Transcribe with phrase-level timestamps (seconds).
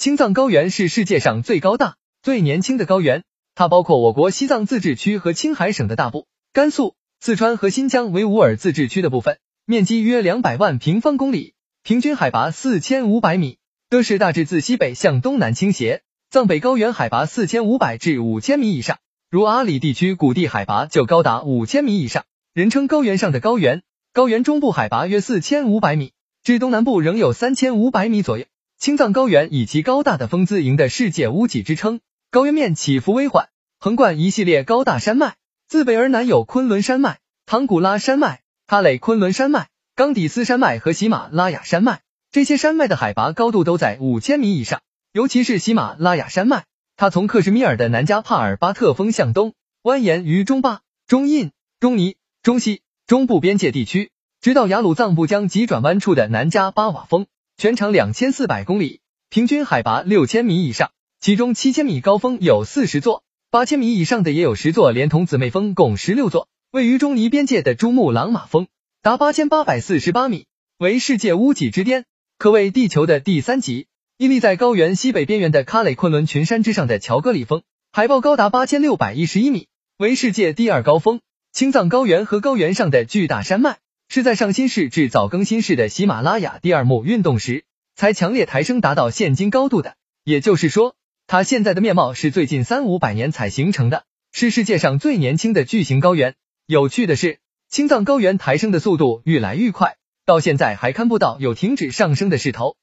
[0.00, 3.22] 青藏高原是世界上最高大、最年轻的高原，
[3.54, 9.36] 它包括我国西藏自治区和青海省的大部、甘肃、四川和新疆维吾尔自治区的部分，
[9.66, 11.52] 面积约两百万平方公里，
[11.82, 13.58] 平均海拔四千五百米。
[13.90, 22.24] 都市大致自西北向东南倾斜，藏北高原海拔四千五百至五千米以上，如阿里地区谷地海拔就高达五千米以上，
[22.54, 23.82] 人称高原上的高原。
[24.14, 28.46] 高原中部海拔约四千五百米，至东南部仍有三千五百米左右。
[28.80, 32.00] 青藏高原以其高大的风姿赢得世界屋脊之称。
[32.30, 35.34] 高原面起伏微缓，横贯一系列高大山脉，
[35.68, 42.00] 自北而南有昆仑山脉、唐古拉山脉、哈累昆仑山脉、冈底斯山脉和喜马拉雅山脉。
[42.30, 44.80] 这些山脉的海拔高度都在五千米以上，
[45.12, 46.64] 尤其是喜马拉雅山脉，
[46.96, 49.52] 它从克什米尔的南迦帕尔巴特峰向东，
[49.82, 54.10] 蜿蜒于中巴、中印、中尼、中西、中部边界地区，
[54.40, 57.26] 直到雅鲁藏布江急转弯处的南迦巴瓦峰。
[57.60, 66.48] 全长两千四百公里，平均海拔六千米以上，其中七千米高峰有四十座，八千米以上的也有十座，连同姊妹峰共十六座。
[66.70, 68.66] 位于中尼边界的珠穆朗玛峰
[69.02, 70.46] 达八千八百四十八米，
[70.78, 72.06] 为世界屋脊之巅，
[72.38, 73.88] 可谓地球的第三极。
[74.16, 77.60] 屹立在高原西北边缘的喀累昆仑群山之上的乔戈里峰，
[77.92, 81.20] 海拔高达八千六百一十一米，为世界第二高峰。
[81.52, 83.76] 青藏高原和高原上的巨大山脉。
[84.12, 87.62] 是在上新世至早更新世的喜马拉雅第二幕运动时，
[87.94, 89.94] 才强烈抬升达到现今高度的。
[90.24, 90.96] 也就是说，
[91.28, 96.34] 它现在的面貌是最近三五百年才形成的，是世界上最年轻的巨型高原。
[96.66, 97.38] 有趣的是，
[97.68, 102.76] 青藏高原抬升的速度愈来愈快，到现在还看不到有停止上升的势头。